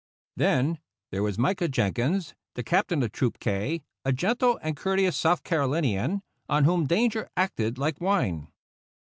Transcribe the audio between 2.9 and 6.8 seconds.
of Troop K, a gentle and courteous South Carolinian, on